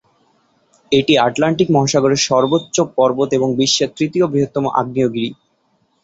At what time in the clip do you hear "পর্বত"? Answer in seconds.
2.97-3.29